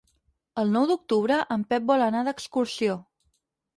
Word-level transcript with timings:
El 0.61 0.71
nou 0.77 0.87
d'octubre 0.91 1.37
en 1.57 1.67
Pep 1.73 1.85
vol 1.93 2.07
anar 2.09 2.27
d'excursió. 2.29 2.97